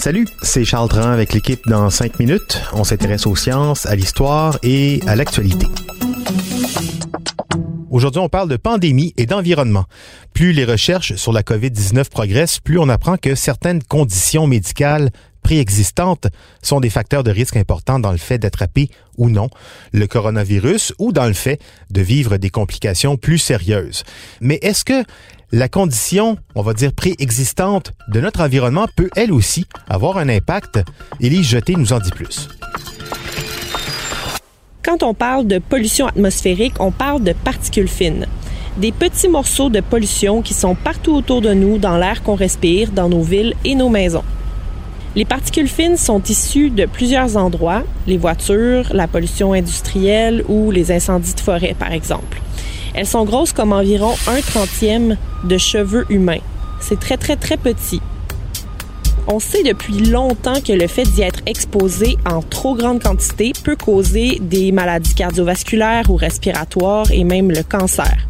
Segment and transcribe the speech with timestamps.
[0.00, 2.60] Salut, c'est Charles Dran avec l'équipe dans 5 minutes.
[2.72, 5.68] On s'intéresse aux sciences, à l'histoire et à l'actualité.
[7.88, 9.84] Aujourd'hui, on parle de pandémie et d'environnement.
[10.34, 15.10] Plus les recherches sur la COVID-19 progressent, plus on apprend que certaines conditions médicales
[15.42, 16.26] préexistantes
[16.62, 19.50] sont des facteurs de risque importants dans le fait d'attraper ou non
[19.92, 21.60] le coronavirus ou dans le fait
[21.90, 24.02] de vivre des complications plus sérieuses.
[24.40, 25.04] Mais est-ce que
[25.52, 30.80] la condition, on va dire, préexistante de notre environnement peut elle aussi avoir un impact?
[31.20, 32.48] Élie Jeté nous en dit plus.
[34.82, 38.26] Quand on parle de pollution atmosphérique, on parle de particules fines.
[38.76, 42.92] Des petits morceaux de pollution qui sont partout autour de nous, dans l'air qu'on respire,
[42.92, 44.24] dans nos villes et nos maisons.
[45.16, 50.92] Les particules fines sont issues de plusieurs endroits, les voitures, la pollution industrielle ou les
[50.92, 52.40] incendies de forêt, par exemple.
[52.94, 56.40] Elles sont grosses comme environ un trentième de cheveux humains.
[56.80, 58.00] C'est très, très, très petit.
[59.28, 63.76] On sait depuis longtemps que le fait d'y être exposé en trop grande quantité peut
[63.76, 68.26] causer des maladies cardiovasculaires ou respiratoires et même le cancer.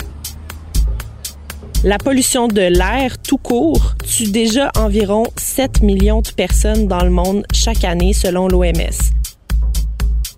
[1.82, 7.10] La pollution de l'air tout court tue déjà environ 7 millions de personnes dans le
[7.10, 8.98] monde chaque année selon l'OMS.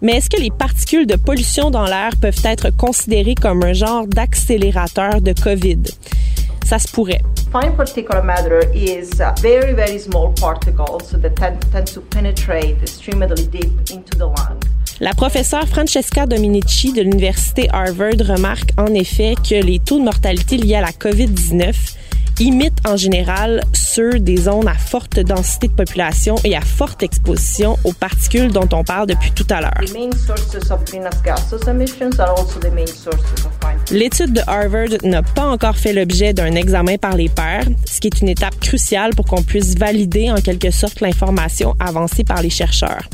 [0.02, 4.06] Mais est-ce que les particules de pollution dans l'air peuvent être considérées comme un genre
[4.06, 5.82] d'accélérateur de COVID?
[6.72, 7.20] Ça se pourrait.
[7.52, 9.10] Fine particulate matter is
[9.42, 14.58] very, very small particles that tend, tend to penetrate extremely deep into the lung.
[14.98, 20.56] La professeure Francesca Dominici de l'Université Harvard remarque en effet que les taux de mortalité
[20.56, 21.74] liés à la COVID-19
[22.40, 27.76] imitent en général ceux des zones à forte densité de population et à forte exposition
[27.84, 29.80] aux particules dont on parle depuis tout à l'heure.
[33.92, 38.06] L'étude de Harvard n'a pas encore fait l'objet d'un examen par les pairs, ce qui
[38.06, 42.48] est une étape cruciale pour qu'on puisse valider en quelque sorte l'information avancée par les
[42.48, 43.06] chercheurs.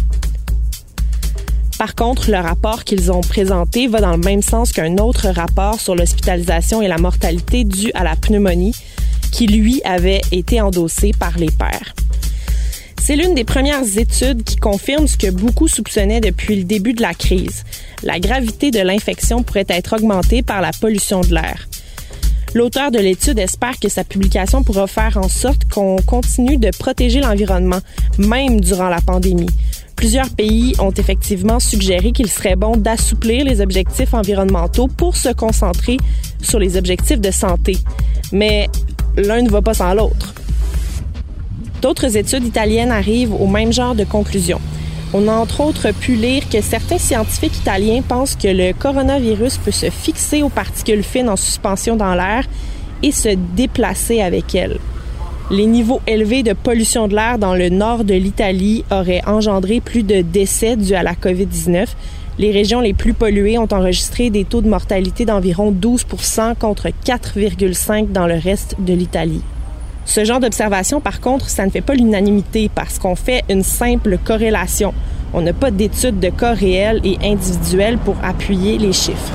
[1.81, 5.81] Par contre, le rapport qu'ils ont présenté va dans le même sens qu'un autre rapport
[5.81, 8.77] sur l'hospitalisation et la mortalité due à la pneumonie,
[9.33, 11.93] qui lui avait été endossé par les pairs.
[13.03, 17.03] C'est l'une des premières études qui confirme ce que beaucoup soupçonnaient depuis le début de
[17.03, 17.65] la crise.
[18.03, 21.69] La gravité de l'infection pourrait être augmentée par la pollution de l'air.
[22.55, 27.21] L'auteur de l'étude espère que sa publication pourra faire en sorte qu'on continue de protéger
[27.21, 27.81] l'environnement,
[28.17, 29.51] même durant la pandémie.
[29.97, 35.97] Plusieurs pays ont effectivement suggéré qu'il serait bon d'assouplir les objectifs environnementaux pour se concentrer
[36.41, 37.77] sur les objectifs de santé.
[38.33, 38.69] Mais
[39.17, 40.35] l'un ne va pas sans l'autre.
[41.83, 44.61] D'autres études italiennes arrivent au même genre de conclusion.
[45.15, 49.71] On a entre autres pu lire que certains scientifiques italiens pensent que le coronavirus peut
[49.71, 52.45] se fixer aux particules fines en suspension dans l'air
[53.03, 54.79] et se déplacer avec elles.
[55.51, 60.03] Les niveaux élevés de pollution de l'air dans le nord de l'Italie auraient engendré plus
[60.03, 61.87] de décès dus à la COVID-19.
[62.39, 66.05] Les régions les plus polluées ont enregistré des taux de mortalité d'environ 12
[66.61, 69.43] contre 4,5 dans le reste de l'Italie.
[70.09, 74.17] Ce genre d'observation, par contre, ça ne fait pas l'unanimité parce qu'on fait une simple
[74.17, 74.95] corrélation.
[75.35, 79.35] On n'a pas d'études de cas réels et individuels pour appuyer les chiffres.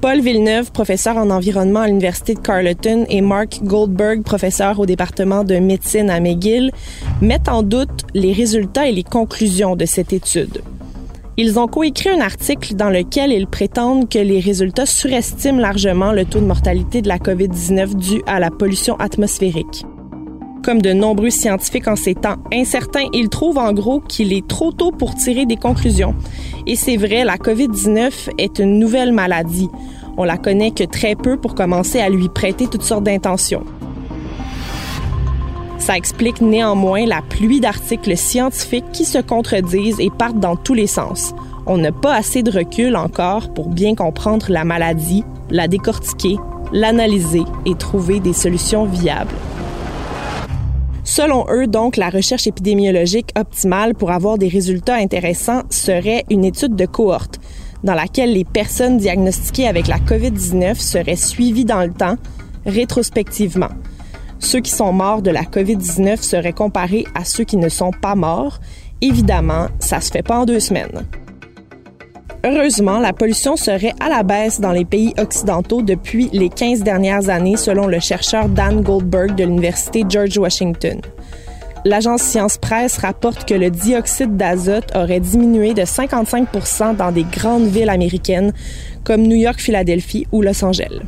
[0.00, 5.44] Paul Villeneuve, professeur en environnement à l'Université de Carleton, et Mark Goldberg, professeur au département
[5.44, 6.72] de médecine à McGill,
[7.20, 10.62] mettent en doute les résultats et les conclusions de cette étude.
[11.42, 16.26] Ils ont coécrit un article dans lequel ils prétendent que les résultats surestiment largement le
[16.26, 19.86] taux de mortalité de la COVID-19 dû à la pollution atmosphérique.
[20.62, 24.70] Comme de nombreux scientifiques en ces temps incertains, ils trouvent en gros qu'il est trop
[24.70, 26.14] tôt pour tirer des conclusions.
[26.66, 29.70] Et c'est vrai, la COVID-19 est une nouvelle maladie.
[30.18, 33.64] On la connaît que très peu pour commencer à lui prêter toutes sortes d'intentions.
[35.80, 40.86] Ça explique néanmoins la pluie d'articles scientifiques qui se contredisent et partent dans tous les
[40.86, 41.34] sens.
[41.66, 46.36] On n'a pas assez de recul encore pour bien comprendre la maladie, la décortiquer,
[46.72, 49.34] l'analyser et trouver des solutions viables.
[51.02, 56.76] Selon eux, donc, la recherche épidémiologique optimale pour avoir des résultats intéressants serait une étude
[56.76, 57.40] de cohorte,
[57.82, 62.16] dans laquelle les personnes diagnostiquées avec la COVID-19 seraient suivies dans le temps,
[62.66, 63.70] rétrospectivement.
[64.40, 68.14] Ceux qui sont morts de la COVID-19 seraient comparés à ceux qui ne sont pas
[68.14, 68.58] morts.
[69.02, 71.06] Évidemment, ça se fait pas en deux semaines.
[72.42, 77.28] Heureusement, la pollution serait à la baisse dans les pays occidentaux depuis les 15 dernières
[77.28, 81.02] années, selon le chercheur Dan Goldberg de l'Université George Washington.
[81.84, 87.68] L'agence Science Presse rapporte que le dioxyde d'azote aurait diminué de 55% dans des grandes
[87.68, 88.52] villes américaines
[89.04, 91.00] comme New York, Philadelphie ou Los Angeles.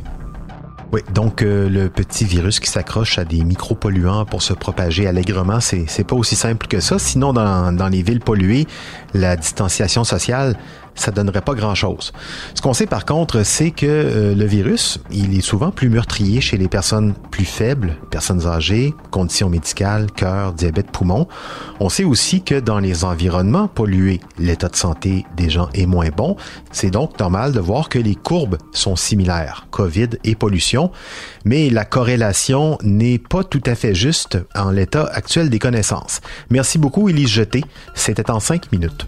[0.93, 5.59] Oui, donc euh, le petit virus qui s'accroche à des micropolluants pour se propager allègrement,
[5.59, 6.99] c'est pas aussi simple que ça.
[6.99, 8.67] Sinon, dans les villes polluées,
[9.15, 10.55] la distanciation sociale
[10.95, 12.13] ça donnerait pas grand-chose.
[12.53, 16.41] Ce qu'on sait par contre, c'est que euh, le virus, il est souvent plus meurtrier
[16.41, 21.27] chez les personnes plus faibles, personnes âgées, conditions médicales, cœur, diabète, poumon.
[21.79, 26.09] On sait aussi que dans les environnements pollués, l'état de santé des gens est moins
[26.09, 26.35] bon.
[26.71, 30.91] C'est donc normal de voir que les courbes sont similaires, COVID et pollution,
[31.45, 36.21] mais la corrélation n'est pas tout à fait juste en l'état actuel des connaissances.
[36.49, 37.63] Merci beaucoup, Élise Jeté.
[37.95, 39.07] C'était en cinq minutes.